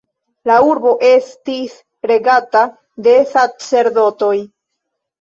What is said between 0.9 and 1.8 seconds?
estis